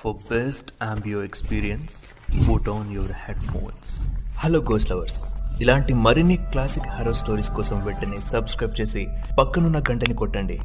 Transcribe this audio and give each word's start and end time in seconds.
For 0.00 0.12
best 0.12 0.72
ఆంబియో 0.82 1.24
experience 1.24 2.06
put 2.50 2.68
on 2.68 2.94
your 2.94 3.12
head 3.12 3.40
phones 3.40 4.08
hello 4.36 4.60
గోస్ 4.60 4.90
lovers 4.90 5.22
ఇలాంటి 5.60 5.94
మరిన్ని 5.94 6.36
classic 6.36 6.88
harrow 6.88 7.14
stories 7.14 7.50
కోసం 7.50 7.84
వెంటనే 7.84 8.16
సబ్స్క్రైబ్ 8.16 8.80
చేసి 8.80 9.06
పక్కనున్న 9.40 9.78
గంటని 9.78 10.14
కొట్టండి. 10.14 10.60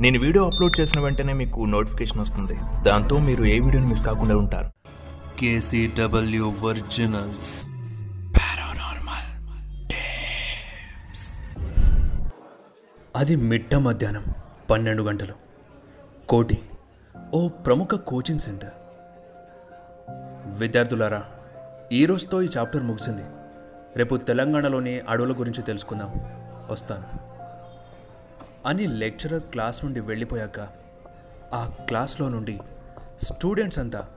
నేను 0.00 0.20
వీడియో 0.20 0.46
అప్లోడ్ 0.46 0.80
చేసిన 0.80 1.00
వెంటనే 1.00 1.32
మీకు 1.32 1.64
నోటిఫికేషన్ 1.64 2.20
వస్తుంది. 2.20 2.54
దాంతో 2.82 3.18
మీరు 3.18 3.44
ఏ 3.44 3.58
వీడియోని 3.58 3.88
మిస్ 3.88 4.02
కాకుండా 4.02 4.36
ఉంటారు. 4.36 4.70
కేసీడబ్ల్యూ 5.40 6.54
ఒరిజినల్స్ 6.62 7.68
పారానార్మల్ 8.38 9.50
అది 13.16 13.36
మిట్ట 13.36 13.74
మధ్యాహ్నం 13.74 14.24
పన్నెండు 14.70 15.02
గంటలు. 15.02 15.32
కోటి 16.28 16.58
ఓ 17.34 17.48
ప్రముఖ 17.48 17.88
కోచింగ్ 17.88 18.38
సెంటర్. 18.38 18.72
విద్యార్థులారా 20.58 21.24
ఈ 21.92 22.06
ఈ 22.42 22.48
చాప్టర్ 22.56 22.82
ముగిసింది. 22.82 23.22
రేపు 23.96 24.16
తెలంగాణలోని 24.16 25.00
అడవుల 25.00 25.32
గురించి 25.32 25.62
తెలుసుకుందాం. 25.62 26.12
వస్తాను. 26.70 27.28
అని 28.68 28.86
లెక్చరర్ 28.86 29.42
క్లాస్ 29.42 29.84
నుండి 29.84 30.00
వెళ్ళిపోయాక 30.00 30.60
ఆ 31.54 31.70
క్లాస్లో 31.88 32.28
నుండి 32.28 32.58
స్టూడెంట్స్ 33.22 33.78
అంతా 33.78 34.08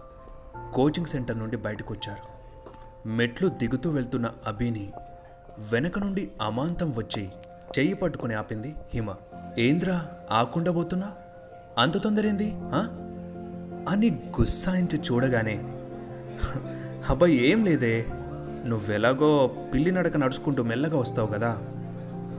కోచింగ్ 0.73 1.05
సెంటర్ 1.05 1.39
నుండి 1.39 1.57
బయటకు 1.57 1.93
వచ్చారు 1.93 2.31
మెట్లు 3.07 3.49
దిగుతూ 3.49 3.89
వెళ్తున్న 3.89 4.31
అభిని 4.47 4.93
వెనక 5.71 5.99
నుండి 5.99 6.31
అమాంతం 6.41 6.93
వచ్చి 6.97 7.29
చెయ్యి 7.79 7.93
పట్టుకుని 7.93 8.33
ఆపింది 8.33 8.75
హిమ. 8.93 9.15
ఏంద్రా 9.57 10.07
ఆకుండా 10.31 10.71
పోతున్నా 10.71 11.15
అంత 11.77 11.97
తొందరేంది 11.97 12.53
అని 13.89 14.09
గుస్సాయించి 14.39 14.99
చూడగానే 14.99 15.59
అబ్బాయి 17.09 17.51
ఏం 17.51 17.65
లేదే. 17.65 18.05
నువ్వెలాగో 18.65 19.51
పిల్లి 19.73 19.91
నడక 19.91 20.17
నడుచుకుంటూ 20.17 20.63
మెల్లగా 20.63 20.97
వస్తావు 20.97 21.27
కదా. 21.27 21.57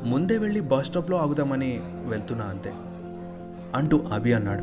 ముందే 0.05 0.39
వెళ్ళి 0.39 0.61
బస్ 0.61 0.87
స్టాప్లో 0.87 1.17
ఆగుదామని 1.19 1.81
వెళ్తున్నా 1.83 2.45
అంతే. 2.45 2.73
అంటూ 3.75 4.05
అభి 4.13 4.33
అన్నాడు. 4.33 4.63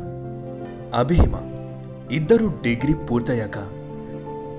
అభిహిమ 0.96 1.34
ఇద్దరు 2.12 2.46
డిగ్రీ 2.62 2.94
పూర్తయ్యాక 2.94 3.58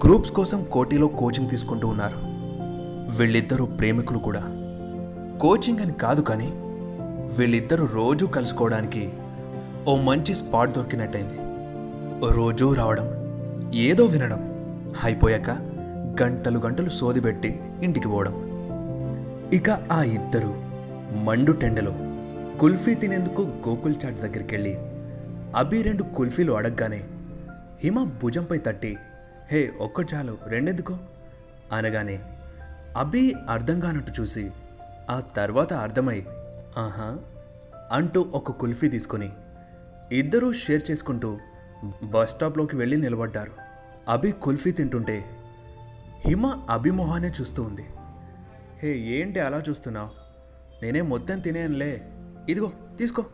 గ్రూప్స్ 0.05 0.31
కోసం 0.31 0.63
కోటిలో 0.63 1.07
కోచింగ్ 1.07 1.49
తీసుకుంటూ 1.49 1.87
ఉన్నారు. 1.87 2.17
వీళ్ళిద్దరూ 3.17 3.65
ప్రేమికులు 3.65 4.19
కూడా. 4.19 4.41
కోచింగ్ 5.41 5.79
అని 5.79 5.93
కాదు 5.93 6.21
కానీ 6.21 6.51
వీళ్ళిద్దరూ 7.37 7.85
రోజూ 7.85 8.27
కలుసుకోవడానికి 8.27 9.13
ఓ 9.87 9.95
మంచి 9.97 10.35
స్పాట్ 10.35 10.71
దొరికినట్టయింది. 10.71 11.37
రోజూ 12.33 12.73
రావడం 12.73 13.07
ఏదో 13.73 14.05
వినడం 14.05 14.41
అయిపోయాక 15.03 15.49
గంటలు 16.23 16.59
గంటలు 16.59 16.89
సోదిపెట్టి 16.89 17.59
ఇంటికి 17.83 18.07
పోవడం. 18.07 18.35
ఇక 19.53 19.69
ఆ 19.69 20.03
ఇద్దరు 20.03 20.51
మండు 21.23 21.51
టెండలో 21.51 21.93
కుల్ఫీ 22.57 22.93
తినేందుకు 22.95 23.41
గోకుల్ 23.41 23.95
చాట్ 24.05 24.15
దగ్గరికి 24.15 24.55
వెళ్ళి 24.55 24.75
అభి 25.55 25.81
రెండు 25.81 26.03
కుల్ఫీలు 26.03 26.51
అడగగానే 26.51 27.03
హిమ 27.83 28.03
భుజంపై 28.03 28.57
తట్టి 28.57 28.97
హే 29.51 29.71
ఒక్కటి 29.81 30.15
చాలు 30.15 30.37
రెండెందుకో? 30.47 30.97
అనగానే 31.73 32.19
అభి 32.97 33.35
అర్థం 33.49 33.79
కానట్టు 33.79 34.21
చూసి 34.21 34.51
ఆ 35.09 35.19
తర్వాత 35.19 35.73
అర్థమై 35.73 36.25
ఆహా 36.77 37.17
అంటూ 37.91 38.25
ఒక 38.33 38.51
కుల్ఫీ 38.51 38.87
తీసుకొని 38.87 39.29
ఇద్దరూ 40.11 40.51
షేర్ 40.51 40.91
చేసుకుంటూ 40.91 41.39
బస్ 42.03 42.29
స్టాప్లోకి 42.29 42.75
వెళ్ళి 42.75 42.97
నిలబడ్డారు. 42.97 43.51
అభి 44.09 44.31
కుల్ఫీ 44.31 44.71
తింటుంటే 44.71 45.25
హిమ 46.25 46.45
అభిమోహానే 46.69 47.27
చూస్తూ 47.27 47.63
ఉంది. 47.63 47.85
హే 48.79 48.97
ఏంటి 48.97 49.39
అలా 49.39 49.63
చూస్తున్నావు? 49.69 50.09
నేనే 50.83 51.01
మొత్తం 51.01 51.39
తినేనులే. 51.39 52.11
ఇదిగో 52.49 52.71
తీసుకో 52.97 53.25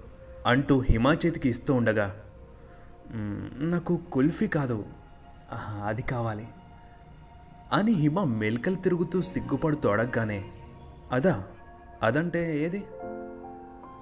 అంటూ 0.48 0.80
హిమా 0.80 1.14
చేతికి 1.14 1.50
ఇస్తూ 1.50 1.74
ఉండగా 1.74 2.16
నాకు 3.58 4.00
కుల్ఫీ 4.12 4.48
కాదు. 4.48 4.86
అది 5.86 6.02
కావాలి. 6.02 6.48
అని 7.74 7.92
హిమ 7.92 8.24
మెలికలు 8.24 8.76
తిరుగుతూ 8.76 9.22
సిగ్గుపడుతూ 9.22 9.90
అడగగానే 9.90 10.46
అదా 11.12 11.44
అదంటే 12.04 12.62
ఏది? 12.62 12.84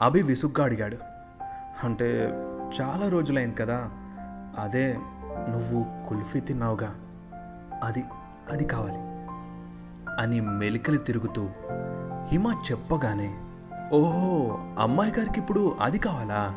అభి 0.02 0.22
విసుగ్గా 0.22 0.66
అడిగాడు. 0.66 0.97
అంటే 1.84 2.34
చాలా 2.81 3.09
రోజులైంది 3.09 3.56
కదా. 3.56 3.90
అదే 4.59 4.97
నువ్వు 5.50 5.86
కుల్ఫీ 6.08 6.40
తిన్నావుగా. 6.40 6.96
అది 7.84 8.03
అది 8.52 8.66
కావాలి. 8.66 8.97
అని 10.19 10.41
మెలికలు 10.41 10.96
తిరుగుతూ 10.96 11.50
హిమ 12.31 12.47
చెప్పగానే 12.72 13.34
ఓహో 13.94 14.59
అమ్మాయి 14.80 15.14
గారికి 15.19 15.40
ఇప్పుడు 15.40 15.75
అది 15.81 15.97
కావాలా? 15.97 16.53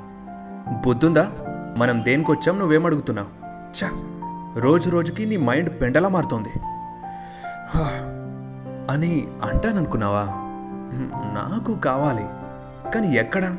బుద్ధుందా? 0.86 1.32
మనం 1.78 2.04
దేనికొచ్చాం 2.04 2.58
నువ్వేమడుగుతున్నావు? 2.58 3.28
ఛ 3.70 3.90
రోజు 4.58 4.90
రోజుకి 4.90 5.26
నీ 5.26 5.36
మైండ్ 5.36 5.80
పెండలా 5.80 6.08
మారుతోంది. 6.08 6.48
అని 8.92 9.28
అంటాననుకున్నావా? 9.42 10.24
నాకు 11.34 11.74
కావాలి. 11.74 12.24
కానీ 12.90 13.16
ఎక్కడ? 13.16 13.56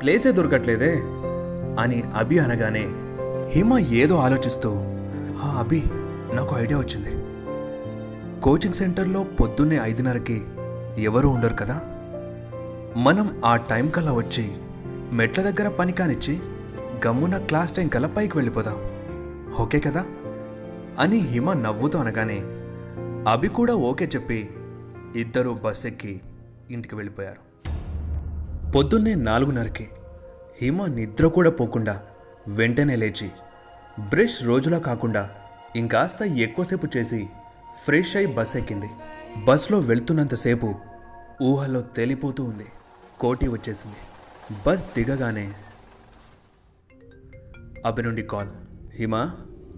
ప్లేసే 0.00 0.32
దొరకట్లేదే. 0.32 1.02
అని 1.78 2.02
అభి 2.02 2.38
అనగానే 2.38 2.86
హిమ 3.48 3.78
ఏదో 3.78 4.16
ఆలోచిస్తూ 4.16 4.70
"ఆ, 5.42 5.56
అభి 5.58 5.82
నాకు 6.34 6.56
ఐడియా 6.58 6.78
వచ్చింది. 6.78 7.12
కోచింగ్ 8.40 8.74
సెంటర్లో 8.74 9.24
పొద్దున్నే 9.24 9.78
ఐదున్నరకి 9.82 10.42
ఎవరూ 10.98 11.28
ఉండరు 11.28 11.54
కదా? 11.54 11.80
మనం 12.96 13.42
ఆ 13.44 13.56
టైం 13.56 13.88
కల్లా 13.88 14.12
వచ్చి 14.12 14.52
మెట్ల 15.12 15.42
దగ్గర 15.42 15.68
పని 15.68 15.92
కానిచ్చి 15.92 16.40
గమ్మున 17.06 17.38
క్లాస్ 17.38 17.72
టైం 17.72 17.88
కల్లా 17.88 18.08
పైకి 18.08 18.38
వెళ్ళిపోదాం. 18.38 18.76
ఓకే 19.60 19.80
కదా? 19.80 20.04
అని 20.98 21.18
హిమ 21.18 21.52
నవ్వుతూ 21.52 21.98
అనగానే 21.98 22.42
అభి 23.30 23.48
కూడా 23.48 23.74
ఓకే 23.74 24.04
చెప్పి 24.06 24.48
ఇద్దరూ 25.16 25.54
బస్ 25.54 25.86
ఎక్కి 25.86 26.20
ఇంటికి 26.70 26.94
వెళ్ళిపోయారు. 26.94 27.70
పొద్దున్నే 28.70 29.14
నాలుగున్నరకి 29.14 29.88
హిమ 30.60 30.86
నిద్ర 30.86 31.26
కూడా 31.26 31.50
పోకుండా 31.50 32.02
వెంటనే 32.48 32.96
లేచి 32.96 33.30
బ్రష్ 34.00 34.44
రోజులా 34.44 34.78
కాకుండా 34.78 35.30
ఇంకాస్త 35.76 36.22
ఎక్కువసేపు 36.22 36.88
చేసి 36.96 37.28
ఫ్రెష్ 37.84 38.16
అయి 38.16 38.26
బస్ 38.26 38.56
ఎక్కింది. 38.56 38.90
బస్లో 39.44 39.78
వెళ్తున్నంతసేపు 39.78 40.74
ఊహలో 41.42 41.80
తేలిపోతూ 41.80 42.44
ఉంది. 42.44 42.66
కోటి 43.20 43.48
వచ్చేసింది. 43.48 43.96
బస్ 44.66 44.84
దిగగానే 44.84 45.52
అభి 47.86 48.02
నుండి 48.02 48.22
కాల్. 48.22 48.48
హిమ 48.94 49.30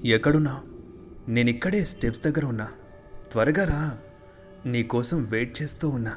ఎక్కడున్నా? 0.05 0.63
నేనిక్కడే 1.29 1.85
స్టెప్స్ 1.85 2.21
దగ్గర 2.21 2.45
ఉన్నా. 2.45 2.69
త్వరగా 3.33 3.65
రా. 3.65 3.99
నీకోసం 4.67 5.23
వెయిట్ 5.23 5.63
చేస్తూ 5.63 5.89
ఉన్నా 5.89 6.17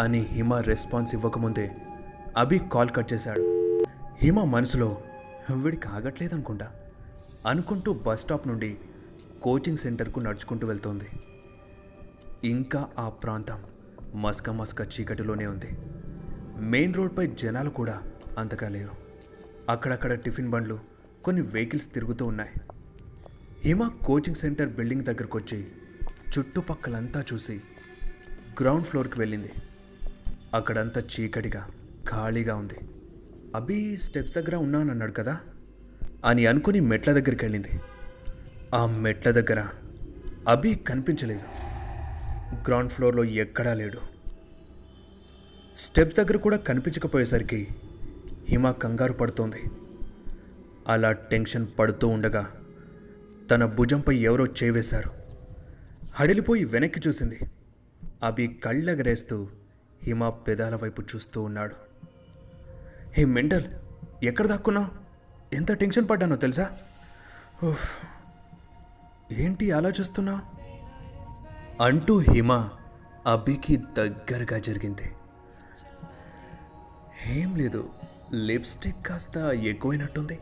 అని 0.00 0.18
హిమ 0.18 0.54
రెస్పాన్స్ 0.54 1.14
ఇవ్వకముందే 1.14 1.72
అభి 2.36 2.60
కాల్ 2.72 2.90
కట్ 2.96 3.12
చేశాడు. 3.12 3.51
హిమ 4.22 4.44
మనసులో 4.44 5.02
వీడికి 5.56 5.88
ఆగట్లేదనుకుంటా 5.88 6.72
అనుకుంటూ 7.46 7.92
బస్ 7.92 8.20
స్టాప్ 8.20 8.48
నుండి 8.48 8.78
కోచింగ్ 9.42 9.76
సెంటర్కు 9.76 10.20
నడుచుకుంటూ 10.20 10.66
వెళ్తోంది. 10.66 11.04
ఇంకా 12.44 12.88
ఆ 12.98 13.08
ప్రాంతం 13.08 13.64
మస్క 14.14 14.50
మస్క 14.50 14.80
చీకటిలోనే 14.80 15.46
ఉంది. 15.46 15.66
మెయిన్ 16.60 16.94
రోడ్పై 16.94 17.26
జనాలు 17.26 17.70
కూడా 17.70 18.02
అంతగా 18.38 18.68
లేరు. 18.68 18.90
అక్కడక్కడ 19.68 20.12
టిఫిన్ 20.12 20.50
బండ్లు 20.50 20.80
కొన్ని 21.24 21.42
వెహికల్స్ 21.42 21.94
తిరుగుతూ 21.94 22.26
ఉన్నాయి. 22.26 22.50
హిమ 23.64 23.88
కోచింగ్ 24.06 24.36
సెంటర్ 24.36 24.68
బిల్డింగ్ 24.68 25.02
దగ్గరకు 25.02 25.38
వచ్చి 25.38 25.66
చుట్టుపక్కలంతా 26.38 27.24
చూసి 27.32 27.62
గ్రౌండ్ 28.60 28.86
ఫ్లోర్కి 28.86 29.18
వెళ్ళింది. 29.18 29.52
అక్కడంతా 30.54 31.00
చీకటిగా 31.00 31.68
ఖాళీగా 32.08 32.56
ఉంది. 32.56 32.74
అభి 33.56 33.96
స్టెప్స్ 33.96 34.34
దగ్గర 34.34 34.56
ఉన్నానన్నాడు 34.56 35.12
కదా 35.12 35.40
అని 36.24 36.46
అనుకుని 36.46 36.80
మెట్ల 36.80 37.12
దగ్గరికి 37.12 37.44
వెళ్ళింది. 37.44 37.80
ఆ 38.74 38.86
మెట్ల 38.86 39.30
దగ్గర 39.30 39.66
అభి 40.48 40.74
కనిపించలేదు. 40.74 41.42
గ్రౌండ్ 42.68 42.92
ఫ్లోర్లో 42.92 43.24
ఎక్కడా 43.24 43.74
లేడు. 43.74 43.98
స్టెప్ 45.76 46.16
దగ్గర 46.16 46.36
కూడా 46.36 46.56
కనిపించకపోయేసరికి 46.56 47.68
హిమ 48.48 48.70
కంగారు 48.70 49.12
పడుతోంది. 49.12 49.62
అలా 50.88 51.12
టెన్షన్ 51.12 51.66
పడుతూ 51.78 52.08
ఉండగా 52.08 52.52
తన 53.50 53.64
భుజంపై 53.64 54.16
ఎవరో 54.16 54.46
చేవేశారు. 54.46 55.10
హడిలిపోయి 56.14 56.64
వెనక్కి 56.64 57.00
చూసింది. 57.08 57.38
అభి 58.24 58.46
కళ్ళెగరేస్తూ 58.46 59.48
హిమ 60.02 60.28
పెదాల 60.28 60.76
వైపు 60.76 61.02
చూస్తూ 61.02 61.42
ఉన్నాడు. 61.42 61.91
హే 63.14 63.24
మెంటల్ 63.24 63.64
ఎక్కడ 64.22 64.46
దాక్కున్నావు? 64.46 64.86
ఎంత 65.54 65.72
టెన్షన్ 65.72 66.08
పడ్డానో 66.08 66.36
తెలుసా? 66.36 66.70
ఉఫ్. 67.64 68.06
ఏంటి 69.32 69.72
అలా 69.72 69.88
చూస్తున్నా? 69.88 70.42
అంటూ 71.80 72.18
హిమ 72.18 72.68
అబ్బికి 73.26 73.76
దగ్గరగా 73.76 74.58
జరిగింది. 74.58 75.12
ఏం 77.26 77.56
లేదు 77.56 77.88
లిప్స్టిక్ 78.34 79.06
కాస్త 79.06 79.36
ఎక్కువైనట్టుంది 79.38 80.40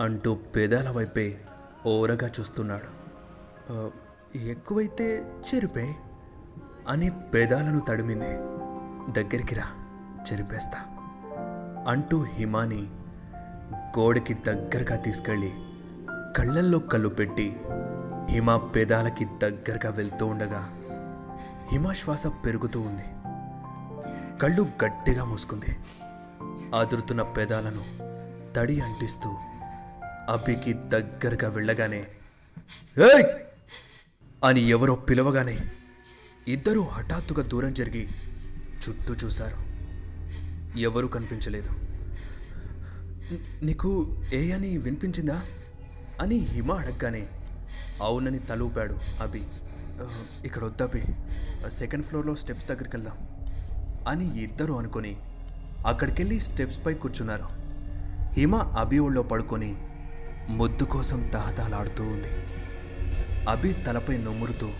అంటూ 0.00 0.34
పెదాల 0.34 0.90
వైపే 0.90 1.40
ఓరగా 1.86 2.30
చూస్తున్నాడు. 2.40 2.90
ఎక్కువైతే 4.38 5.22
చెరిపే 5.22 5.94
అని 6.88 7.10
పెదాలను 7.10 7.80
తడిమింది. 7.80 8.36
దగ్గరికి 9.12 9.54
రా 9.54 9.66
చెరిపేస్తా. 10.32 10.95
అంటూ 11.86 12.22
హిమాని 12.22 12.82
గోడకి 13.98 14.34
దగ్గరగా 14.34 14.96
తీసుకెళ్ళి 14.96 15.52
కళ్ళల్లో 16.36 16.78
కళ్ళు 16.78 17.08
పెట్టి 17.08 17.56
హిమ 18.30 18.56
పెదాలకి 18.56 19.24
దగ్గరగా 19.24 19.90
వెళ్తూ 19.90 20.26
ఉండగా 20.26 20.72
హిమ 21.72 21.92
శ్వాస 21.92 22.26
పెరుగుతూ 22.26 22.80
ఉంది. 22.80 23.04
కళ్ళు 24.38 24.62
గట్టిగా 24.62 25.24
మూసుకుంది. 25.24 25.76
అదురుతున్న 26.78 27.22
పెదాలను 27.22 27.84
తడి 28.54 28.80
అంటిస్తూ 28.80 29.30
అభికి 30.28 30.72
దగ్గరగా 30.72 31.48
వెళ్ళగానే 31.48 32.06
"ఏయ్!" 32.98 33.24
అని 34.44 34.60
ఎవరో 34.60 34.94
పిలవగానే 34.94 35.58
ఇద్దరూ 36.48 36.82
హఠాత్తుగా 36.82 37.42
దూరం 37.42 37.74
జరిగి 37.74 38.08
చుట్టూ 38.88 39.14
చూశారు. 39.14 39.75
ఎవరూ 40.80 41.08
కనిపించలేదు. 41.08 41.68
నీకు 43.64 44.22
ఏ 44.34 44.52
అని 44.52 44.78
వినిపించిందా? 44.78 45.42
అని 46.22 46.36
హిమ 46.36 46.72
అడగగానే 46.72 47.26
అవునని 48.02 48.38
తలూపాడు 48.38 48.96
అభి. 49.22 49.42
ఇక్కడ 50.44 50.64
వద్దభి 50.64 51.02
సెకండ్ 51.68 52.04
ఫ్లోర్లో 52.04 52.34
స్టెప్స్ 52.34 52.66
దగ్గరికి 52.66 52.96
వెళ్దాం 52.96 53.16
అని 54.08 54.42
ఇద్దరు 54.42 54.72
అనుకొని 54.72 55.16
అక్కడికెళ్ళి 55.86 56.40
స్టెప్స్ 56.40 56.86
పై 56.86 56.94
కూర్చున్నారు. 56.94 57.48
హిమ 58.32 58.56
అభి 58.56 58.98
ఒళ్ళో 58.98 59.22
పడుకొని 59.22 59.76
ముద్దు 60.48 60.84
కోసం 60.84 61.22
తహతహలాడుతూ 61.22 62.04
ఉంది. 62.04 62.28
అభి 63.50 63.72
తలపై 63.72 64.16
నుమురుతూ 64.16 64.70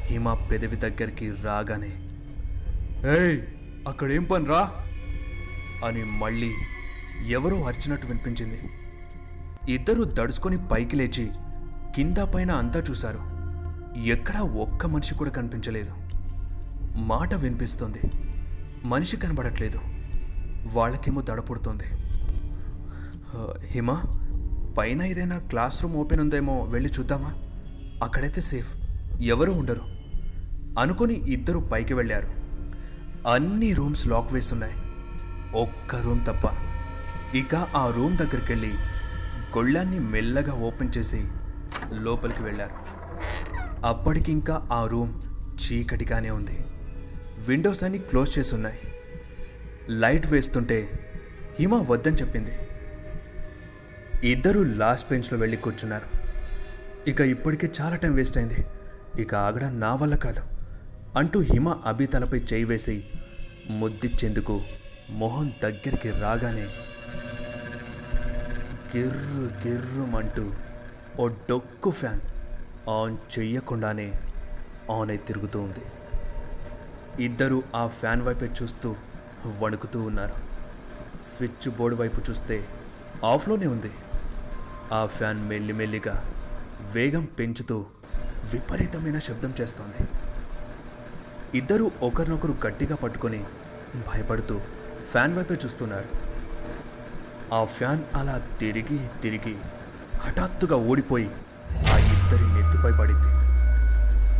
హిమ 0.00 0.34
పెదవి 0.34 0.76
దగ్గరికి 0.76 1.30
రాగానే 1.30 1.90
ఏయ్ 3.20 3.42
అక్కడేం 3.88 4.24
పని 4.24 4.44
రా 4.44 4.70
అని 5.84 6.04
మళ్ళీ 6.04 6.52
ఎవరో 7.28 7.64
అరిచినట్టు 7.64 8.06
వినిపించింది. 8.06 8.60
ఇద్దరూ 9.72 10.04
దడుచుకొని 10.04 10.68
పైకి 10.68 10.96
లేచి 10.96 11.30
కింద 11.96 12.16
పైన 12.18 12.50
అంతా 12.50 12.82
చూశారు. 12.90 13.34
ఎక్కడా 14.00 14.40
ఒక్క 14.40 14.86
మనిషి 14.86 15.14
కూడా 15.14 15.30
కనిపించలేదు. 15.30 15.92
మాట 16.96 17.34
వినిపిస్తుంది. 17.34 18.00
మనిషి 18.84 19.16
కనబడట్లేదు. 19.16 19.80
వాళ్ళకేమో 20.72 21.20
దడపుడుతుంది. 21.20 21.84
హిమ 23.66 24.02
పైన 24.78 25.02
ఏదైనా 25.02 25.38
క్లాస్ 25.38 25.82
రూమ్ 25.82 25.94
ఓపెన్ 25.94 26.20
ఉందేమో 26.20 26.62
వెళ్ళి 26.62 26.90
చూద్దామా? 26.98 27.34
అక్కడైతే 28.04 28.40
సేఫ్. 28.40 28.76
ఎవరూ 29.22 29.52
ఉండరు. 29.52 29.82
అనుకుని 30.78 31.32
ఇద్దరు 31.32 31.58
పైకి 31.58 31.94
వెళ్ళారు. 31.94 32.28
అన్ని 33.28 33.72
రూమ్స్ 33.72 34.06
లాక్ 34.06 34.32
వేసి 34.32 34.54
ఉన్నాయి 34.54 34.74
ఒక్క 35.54 35.96
రూమ్ 35.96 36.26
తప్ప. 36.26 36.50
ఇక 37.36 37.54
ఆ 37.54 37.90
రూమ్ 37.90 38.16
దగ్గరికి 38.16 38.52
వెళ్ళి 38.52 38.70
గొళ్ళాన్ని 39.56 39.98
మెల్లగా 39.98 40.52
ఓపెన్ 40.52 40.90
చేసి 40.98 41.24
లోపలికి 41.92 42.42
వెళ్ళారు. 42.42 42.94
అప్పటికింకా 43.86 44.68
ఆ 44.72 44.86
రూమ్ 44.86 45.22
చీకటిగానే 45.54 46.30
ఉంది. 46.30 46.64
విండోస్ 47.48 47.84
అన్ని 47.84 47.98
క్లోజ్ 47.98 48.38
చేసి 48.38 48.54
ఉన్నాయి 48.54 48.78
లైట్ 49.90 50.26
వేస్తుంటే 50.26 51.08
హిమ 51.60 51.74
వద్దని 51.74 52.14
చెప్పింది. 52.14 52.58
ఇద్దరు 54.30 54.60
లాస్ట్ 54.60 55.10
బెంచ్లో 55.10 55.38
వెళ్ళి 55.38 55.56
కూర్చున్నారు. 55.56 56.24
ఇక 57.10 57.20
ఇప్పటికే 57.20 57.72
చాలా 57.80 57.96
టైం 57.96 58.14
వేస్ట్ 58.14 58.38
అయింది. 58.38 58.66
ఇక 59.22 59.34
ఆగడం 59.34 59.80
నా 59.80 59.94
వల్ల 59.94 60.16
కాదు. 60.16 60.40
అంటూ 61.16 61.40
హిమ 61.40 61.68
అభి 61.68 62.06
తలపై 62.06 62.38
చేయి 62.38 62.64
వేసి 62.64 63.04
ముద్దిచ్చేందుకు 63.70 64.62
మొహం 65.10 65.52
దగ్గరికి 65.62 66.10
రాగానే 66.10 66.66
గిర్రు 68.96 69.68
గిర్రుమంటూ 69.68 70.52
ఓ 71.18 71.28
డొక్కు 71.28 71.90
ఫ్యాన్ 71.90 72.20
ఆన్ 72.88 73.16
చెయ్యకుండానే 73.38 74.12
ఆన్ 74.90 75.10
అయి 75.10 75.18
తిరుగుతూ 75.18 75.60
ఉంది. 75.60 75.80
ఇద్దరు 77.24 77.62
ఆ 77.76 77.86
ఫ్యాన్ 77.86 78.22
వైపే 78.22 78.50
చూస్తూ 78.62 78.96
వణుకుతూ 79.58 80.02
ఉన్నారు. 80.02 80.34
స్విచ్ 81.24 81.68
బోర్డు 81.68 81.96
వైపు 81.96 82.20
చూస్తే 82.30 82.68
ఆఫ్లోనే 83.24 83.66
ఉంది. 83.66 83.90
ఆ 84.92 85.06
ఫ్యాన్ 85.06 85.48
మెల్లిమెల్లిగా 85.48 86.34
వేగం 86.92 87.24
పెంచుతూ 87.24 87.86
విపరీతమైన 88.52 89.18
శబ్దం 89.18 89.54
చేస్తోంది. 89.60 90.08
ఇద్దరూ 91.58 91.90
ఒకరినొకరు 92.02 92.54
గట్టిగా 92.66 92.96
పట్టుకొని 92.96 93.44
భయపడుతూ 93.94 94.60
ఫ్యాన్ 95.04 95.34
వైపే 95.34 95.54
చూస్తున్నారు. 95.54 96.08
ఆ 97.54 97.64
ఫ్యాన్ 97.64 98.04
అలా 98.14 98.38
తిరిగి 98.60 99.08
తిరిగి 99.22 99.56
హఠాత్తుగా 100.18 100.76
ఓడిపోయి 100.76 101.30
ఆ 101.92 101.96
ఇద్దరి 101.96 102.46
నెత్తిపై 102.54 102.92
పడింది. 102.92 103.44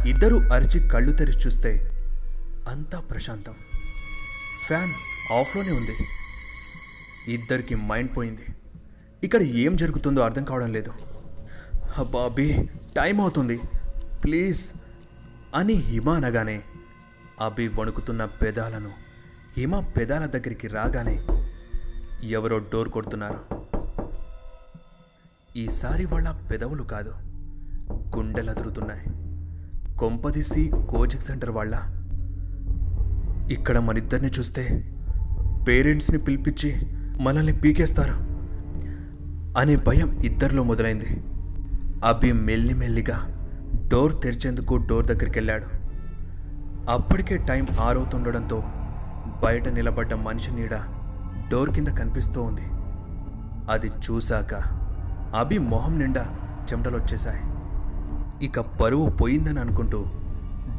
ఇద్దరు 0.08 0.37
అరిచి 0.37 0.88
కళ్ళు 0.88 1.12
తెరిచి 1.12 1.38
చూస్తే 1.46 1.90
అంతా 2.69 3.00
ప్రశాంతం. 3.00 3.55
ఫ్యాన్ 4.66 4.90
ఆఫ్లోనే 5.32 5.70
ఉంది. 5.70 5.96
ఇద్దరికి 7.32 7.75
మైండ్ 7.75 8.16
పోయింది. 8.16 8.46
ఇక్కడ 9.25 9.43
ఏం 9.43 9.76
జరుగుతుందో 9.76 10.20
అర్థం 10.20 10.44
కావడం 10.44 10.72
లేదు. 10.72 10.93
అబ్బా 11.99 12.31
టైం 12.96 13.20
అవుతుంది. 13.20 13.61
ప్లీజ్ 14.25 14.72
అని 15.55 15.72
హిమ 15.72 16.11
అనగానే 16.11 16.62
అభి 17.40 17.69
వణుకుతున్న 17.69 18.25
పెదాలను 18.25 19.04
హిమ 19.56 19.81
పెదాల 19.81 20.27
దగ్గరికి 20.27 20.69
రాగానే 20.69 21.21
ఎవరో 22.26 22.59
డోర్ 22.59 22.88
కొడుతున్నారు. 22.88 23.40
ఈసారి 25.57 26.05
వాళ్ళ 26.07 26.31
పెదవులు 26.50 26.83
కాదు 26.83 27.12
గుండెలదురుతున్నాయి. 28.17 29.05
కొంపదీసి 29.99 30.71
కోచింగ్ 30.90 31.23
సెంటర్ 31.23 31.50
వాళ్ళ. 31.50 31.75
ఇక్కడ 33.52 33.78
మనిద్దరిని 33.78 34.31
చూస్తే 34.38 34.93
పేరెంట్స్ని 35.69 36.19
పిలిపించి 36.19 36.75
మనల్ని 37.23 37.61
పీకేస్తారు 37.61 38.17
అనే 39.59 39.76
భయం 39.76 40.21
ఇద్దరిలో 40.21 40.62
మొదలైంది. 40.62 41.25
అభి 42.05 42.33
మెల్లిమెల్లిగా 42.33 43.19
డోర్ 43.88 44.23
తెరిచేందుకు 44.23 44.76
డోర్ 44.76 45.07
దగ్గరికి 45.07 45.38
వెళ్ళాడు 45.38 45.67
అప్పటికే 46.90 47.37
టైం 47.37 47.67
ఆరవుతుండడంతో 47.81 48.62
బయట 49.26 49.69
నిలబడ్డ 49.69 50.14
మనిషి 50.14 50.50
నీడ 50.50 50.75
డోర్ 51.50 51.71
కింద 51.75 51.88
కనిపిస్తూ 51.88 52.43
ఉంది 52.43 52.66
అది 53.71 53.88
చూశాక 53.88 54.54
అభి 55.37 55.59
మొహం 55.59 55.99
నిండా 55.99 56.25
చెమటలొచ్చేశాయి. 56.73 57.45
ఇక 58.47 58.61
పరువు 58.61 59.11
పోయిందని 59.11 59.61
అనుకుంటూ 59.61 60.07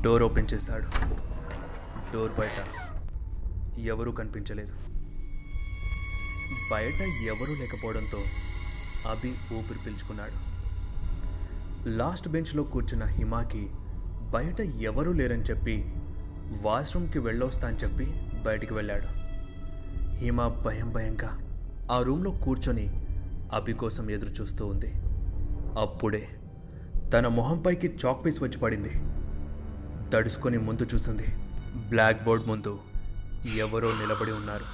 డోర్ 0.01 0.23
ఓపెన్ 0.23 0.47
చేశాడు. 0.53 0.87
డోర్ 2.13 2.31
బయట 2.39 2.59
ఎవరూ 3.77 4.11
కనిపించలేదు. 4.11 4.73
బయట 6.71 7.01
ఎవరూ 7.27 7.53
లేకపోవడంతో 7.53 8.19
అభి 9.11 9.35
ఊపిరి 9.57 9.79
పీల్చుకున్నాడు. 9.79 10.55
లాస్ట్ 11.89 12.29
బెంచ్లో 12.29 12.63
కూర్చున్న 12.63 13.03
హిమాకి 13.03 13.69
బయట 14.33 14.61
ఎవరూ 14.61 15.13
లేరని 15.13 15.43
చెప్పి 15.43 15.93
వాష్రూమ్కి 16.61 17.19
వెళ్ళొస్తా 17.19 17.67
అని 17.67 17.77
చెప్పి 17.77 18.05
బయటికి 18.45 18.73
వెళ్ళాడు. 18.73 19.07
హిమ 20.15 20.47
భయం 20.47 20.91
భయంగా 20.91 21.39
ఆ 21.91 22.01
రూమ్లో 22.01 22.31
కూర్చొని 22.31 22.87
అభి 23.53 23.73
కోసం 23.73 24.09
ఎదురు 24.09 24.29
చూస్తూ 24.29 24.65
ఉంది. 24.65 24.93
అప్పుడే 25.79 26.29
తన 27.13 27.27
మొహంపైకి 27.27 27.97
చాక్ 28.05 28.25
పీస్ 28.25 28.43
వచ్చి 28.43 28.57
పడింది. 28.57 28.91
తడుసుకొని 30.09 30.57
ముందు 30.57 30.87
చూసింది 30.93 31.23
బ్లాక్ 31.89 32.23
బోర్డ్ 32.23 32.47
ముందు 32.47 32.79
ఎవరో 33.57 33.89
నిలబడి 33.89 34.31
ఉన్నారు. 34.31 34.65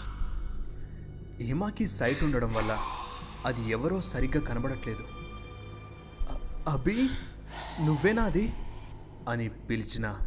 హిమాకి 1.43 1.87
సైట్ 1.87 2.23
ఉండడం 2.23 2.53
వల్ల 2.53 2.77
అది 3.45 3.69
ఎవరో 3.69 4.01
సరిగ్గా 4.01 4.43
కనబడట్లేదు. 4.43 5.03
అభి 6.69 7.09
నువ్వేనా 7.81 8.23
అది? 8.23 8.53
అని 9.29 9.49
పిలిచినా 9.49 10.17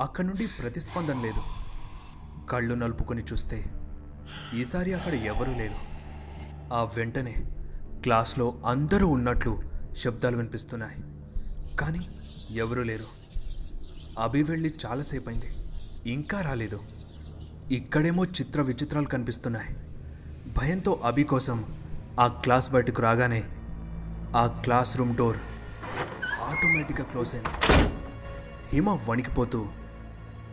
అక్కడి 0.00 0.26
నుండి 0.26 0.46
ప్రతిస్పందన 0.46 1.20
లేదు. 1.20 1.55
కళ్ళు 2.50 2.74
నలుపుకొని 2.74 3.22
చూస్తే 3.22 3.64
ఈసారి 4.54 4.92
అక్కడ 4.92 5.14
ఎవరూ 5.14 5.54
లేరు. 5.54 5.74
ఆ 6.74 6.82
వెంటనే 6.96 7.34
క్లాస్లో 8.02 8.62
అందరూ 8.66 9.08
ఉన్నట్లు 9.08 9.62
శబ్దాలు 9.96 10.36
వినిపిస్తున్నాయి. 10.36 11.02
కానీ 11.76 12.08
ఎవరూ 12.50 12.82
లేరు. 12.82 13.04
అభి 14.18 14.42
వెళ్ళి 14.42 14.74
చాలాసేపు 14.86 15.28
అయింది 15.28 15.46
ఇంకా 16.10 16.40
రాలేదు. 16.40 16.80
ఇక్కడేమో 17.70 18.24
చిత్ర 18.24 18.60
విచిత్రాలు 18.60 19.06
కనిపిస్తున్నాయి. 19.06 19.76
భయంతో 20.58 21.00
అభి 21.04 21.24
కోసం 21.24 21.64
ఆ 22.20 22.26
క్లాస్ 22.26 22.70
బయటకు 22.70 23.02
రాగానే 23.02 23.44
ఆ 24.36 24.46
క్లాస్ 24.46 24.96
రూమ్ 24.96 25.16
డోర్ 25.16 25.36
ఆటోమేటిక్గా 26.42 27.06
క్లోజ్ 27.06 27.34
అయింది. 27.34 27.84
హిమ 28.72 28.90
వణికిపోతూ 28.90 29.66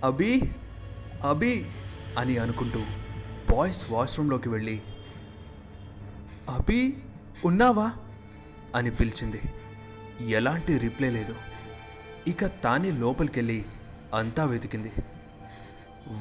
అభి 0.06 0.56
అభి 1.24 1.72
అని 2.18 2.38
అనుకుంటూ 2.38 2.80
బాయ్స్ 3.52 3.92
వాష్రూమ్లోకి 3.92 4.50
వెళ్ళి 4.50 4.82
అభి 6.50 7.04
ఉన్నావా? 7.46 7.92
అని 8.76 8.92
పిలిచింది. 8.92 9.42
ఎలాంటి 10.28 10.78
రిప్లై 10.78 11.10
లేదు. 11.10 11.36
ఇక 12.28 12.46
తానే 12.46 12.92
లోపలికెళ్ళి 12.92 13.66
అంతా 14.16 14.46
వెతికింది. 14.46 14.92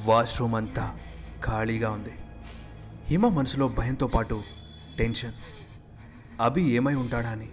వాష్రూమ్ 0.05 0.55
అంతా 0.55 0.97
ఖాళీగా 1.43 1.91
ఉంది. 1.91 2.11
హిమ 3.05 3.27
మనసులో 3.27 3.67
భయంతో 3.67 4.07
పాటు 4.07 4.43
టెన్షన్. 4.97 5.33
అభి 6.41 6.61
ఏమై 6.61 6.95
ఉంటాడా 6.95 7.29
అని. 7.29 7.49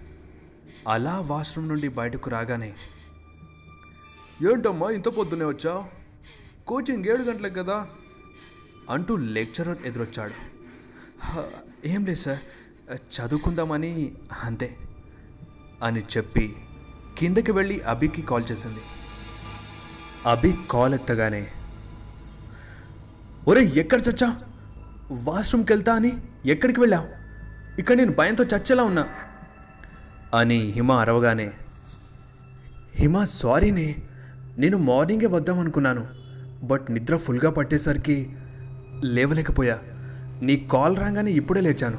అలా 0.89 1.21
వాష్రూమ్ 1.21 1.69
నుండి 1.69 1.89
బయటకు 1.89 2.31
రాగానే 2.31 2.75
ఏంటమ్మా 4.53 4.91
ఇంత 4.91 5.09
పొద్దునే 5.09 5.45
వచ్చావు? 5.45 6.00
కోచింగ్ 6.71 7.05
ఏడు 7.07 7.23
గంటలకు 7.23 7.55
కదా? 7.55 7.87
అంటూ 8.91 9.17
లెక్చరర్ 9.17 9.79
ఎదురొచ్చాడు. 9.85 10.33
ఏం 11.85 12.05
లేదు 12.05 12.19
సార్. 12.19 12.39
చదువుకుందామని 12.93 14.13
అంతే 14.45 14.77
అని 15.83 16.01
చెప్పి 16.17 16.57
కిందకి 17.19 17.53
వెళ్ళి 17.53 17.81
అభికి 17.81 18.23
కాల్ 18.23 18.45
చేసింది. 18.53 18.81
అభి 20.27 20.55
కాల్ 20.71 20.95
ఎత్తగానే 20.95 21.47
ఒరే 23.49 23.65
ఎక్కడ 23.65 24.01
చచ్చా? 24.01 24.39
వాష్రూమ్కి 25.13 25.73
వెళ్తా 25.73 25.95
అని? 25.95 26.13
ఎక్కడికి 26.47 26.81
వెళ్ళావు? 26.81 27.09
ఇక్కడ 27.81 27.97
నేను 27.97 28.13
భయంతో 28.13 28.45
చచ్చేలా 28.45 28.83
ఉన్నా. 28.83 29.09
అని 30.35 30.59
హిమ 30.59 30.93
అరవగానే 30.93 31.53
హిమ 32.95 33.25
సారీనే. 33.25 33.97
నేను 34.59 34.79
మార్నింగే 34.79 35.27
వద్దాం 35.27 35.59
అనుకున్నాను 35.59 36.20
బట్ 36.63 36.91
నిద్ర 36.91 37.17
ఫుల్గా 37.17 37.51
పట్టేసరికి 37.51 38.37
లేవలేకపోయా. 39.05 39.79
నీ 40.43 40.57
కాల్ 40.73 40.97
రాగానే 40.97 41.31
ఇప్పుడే 41.31 41.61
లేచాను. 41.61 41.99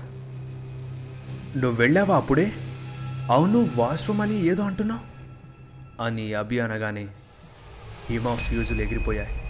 నువ్వు 1.58 1.82
వెళ్ళావా 1.82 2.18
అప్పుడే? 2.18 2.52
అవును 3.32 3.70
వాష్రూమ్ 3.78 4.22
అని 4.22 4.46
ఏదో 4.46 4.64
అంటున్నావు? 4.64 5.12
అని 6.04 6.34
అభి 6.34 6.60
అనగానే 6.60 7.08
హిమ 8.06 8.36
ఫ్యూజులు 8.36 8.82
ఎగిరిపోయాయి. 8.82 9.42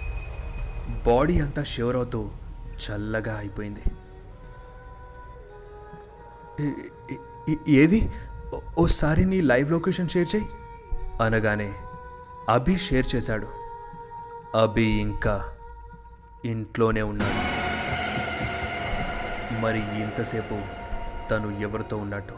బాడీ 1.07 1.39
అంతా 1.39 1.63
షివర్ 1.63 1.95
అవుతూ 1.95 2.31
చల్లగా 2.69 3.37
అయిపోయింది. 3.37 3.81
ఏది? 7.67 8.11
ఓసారి 8.79 9.25
నీ 9.25 9.41
లైవ్ 9.41 9.71
లొకేషన్ 9.71 10.09
షేర్ 10.09 10.35
చేయి. 10.35 10.45
అనగానే 11.23 11.73
అభి 12.49 12.77
షేర్ 12.77 13.15
చేశాడు. 13.15 13.60
అభి 14.55 14.83
ఇంకా 14.83 15.43
ఇంట్లోనే 16.45 17.01
ఉన్నాడు. 17.01 17.61
మరి 19.61 19.79
ఇంతసేపు 19.79 20.61
తను 21.29 21.57
ఎవరితో 21.61 21.97
ఉన్నట్టు? 21.97 22.33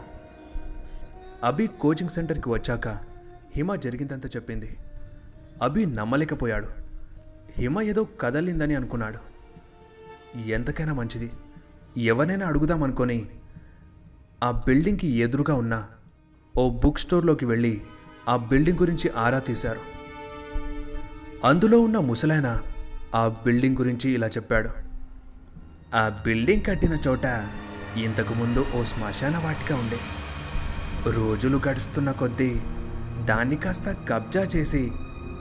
అభి 1.44 1.66
కోచింగ్ 1.66 2.10
సెంటర్కి 2.10 2.48
వచ్చాక 2.48 2.88
హిమ 3.56 3.74
జరిగిందంతా 3.74 4.28
చెప్పింది. 4.28 4.76
అభి 5.62 5.86
నమ్మలేకపోయాడు. 5.86 6.68
హిమ 7.50 7.80
ఏదో 7.80 8.08
కదలిందని 8.20 8.74
అనుకున్నాడు. 8.74 9.18
ఎంతకైనా 10.38 10.92
మంచిది. 10.92 11.32
ఎవరైనా 11.98 12.46
అడుగుదామనుకొని 12.46 13.28
ఆ 14.44 14.50
బిల్డింగ్కి 14.50 15.06
ఎదురుగా 15.06 15.54
ఉన్న 15.54 15.86
ఓ 16.56 16.70
బుక్ 16.70 16.98
స్టోర్లోకి 16.98 17.46
వెళ్ళి 17.46 17.82
ఆ 18.28 18.36
బిల్డింగ్ 18.36 18.78
గురించి 18.78 19.10
ఆరా 19.10 19.38
తీశారు. 19.38 19.93
అందులో 21.44 21.80
ఉన్న 21.80 21.98
ముసలాయన 21.98 22.60
ఆ 23.14 23.28
బిల్డింగ్ 23.28 23.76
గురించి 23.76 24.10
ఇలా 24.10 24.26
చెప్పాడు. 24.26 24.70
ఆ 25.94 26.08
బిల్డింగ్ 26.08 26.64
కట్టిన 26.64 26.98
చోట 27.08 27.24
ఇంతకుముందు 27.96 28.66
ఓ 28.74 28.84
శ్మశాన 28.84 29.38
వాటిక 29.38 29.72
ఉండే. 29.72 29.98
రోజులు 31.10 31.60
గడుస్తున్న 31.68 32.10
కొద్దీ 32.10 32.60
దాన్ని 33.24 33.56
కాస్త 33.56 33.90
కబ్జా 34.08 34.46
చేసి 34.56 34.92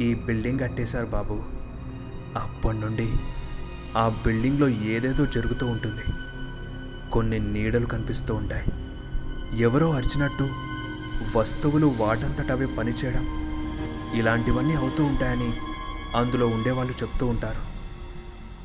ఈ 0.02 0.14
బిల్డింగ్ 0.14 0.60
కట్టేశారు 0.60 1.06
బాబు. 1.06 1.44
అప్పటి 2.38 2.78
నుండి 2.78 3.14
ఆ 3.98 4.22
బిల్డింగ్లో 4.26 4.68
ఏదేదో 4.68 5.26
జరుగుతూ 5.26 5.66
ఉంటుంది. 5.66 6.14
కొన్ని 7.12 7.40
నీడలు 7.40 7.86
కనిపిస్తూ 7.86 8.36
ఉంటాయి. 8.36 8.66
ఎవరో 9.64 9.90
అరిచినట్టు 9.90 10.50
వస్తువులు 11.38 11.94
వాటంతటవే 11.98 12.66
పనిచేయడం. 12.66 13.44
ఇలాంటివన్నీ 14.16 14.74
అవుతూ 14.74 15.04
ఉంటాయని 15.04 15.54
అందులో 16.16 16.48
ఉండేవాళ్ళు 16.48 16.94
చెప్తూ 16.94 17.28
ఉంటారు. 17.28 17.74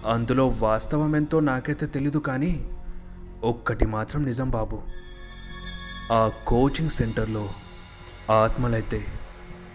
అందులో 0.09 0.49
వాస్తవం 0.49 1.17
ఎంతో 1.17 1.41
నాకైతే 1.41 1.87
తెలీదు 1.87 2.19
కానీ 2.19 2.71
ఒక్కటి 3.45 3.87
మాత్రం 3.87 4.23
నిజం 4.23 4.51
బాబు. 4.51 4.83
ఆ 6.13 6.31
కోచింగ్ 6.47 6.89
సెంటర్లో 6.89 7.51
ఆత్మలైతే 8.31 9.07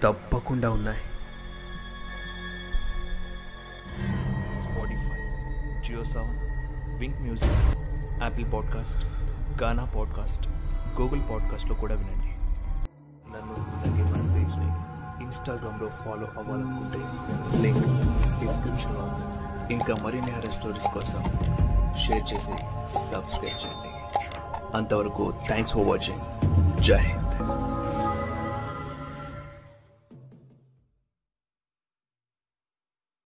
తప్పకుండా 0.03 0.69
ఉన్నాయి. 0.69 1.01
Spotify 4.61 5.17
Jio 5.81 6.03
Saavn 6.03 6.41
Wink 6.99 7.21
music 7.21 7.77
Apple 8.23 8.53
podcast 8.53 9.05
Gaana 9.63 9.85
podcast 9.85 10.47
Google 11.01 11.21
పాడ్కాస్ట్లో 11.31 11.75
కూడా 11.75 11.95
వినండి. 11.95 12.29
నన్ను 13.33 13.55
అలాగే 13.59 14.03
మన 14.03 14.33
పేజ్ని 14.33 14.82
ఇన్స్టాగ్రామ్లో 15.33 15.87
ఫాలో 15.89 16.27
అవ్వాలనుకుంటే 16.39 16.99
లింక్ 17.61 17.87
డిస్క్రిప్షన్లో 18.41 18.99
ఉంది. 18.99 19.25
ఇంకా 19.73 19.93
మరిన్ని 20.03 20.31
హెరర్ 20.31 20.51
స్టోరీస్ 20.51 20.87
కోసం 20.93 21.21
షేర్ 21.93 22.25
చేసి 22.33 22.55
సబ్స్క్రైబ్ 23.13 23.59
చేయండి. 23.63 23.91
అంతవరకు 24.77 25.33
థ్యాంక్స్ 25.47 25.73
ఫర్ 25.73 25.87
వాచింగ్ 25.87 26.21
జై 26.81 26.97
హింద్. 26.97 27.32